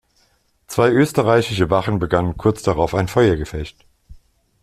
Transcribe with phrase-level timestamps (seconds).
[0.65, 3.85] Zwei österreichische Wachen begannen kurz darauf ein Feuergefecht.